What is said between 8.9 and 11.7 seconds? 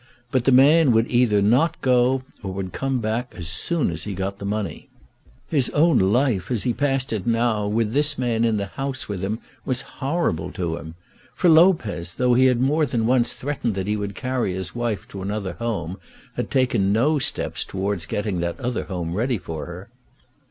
with him, was horrible to him. For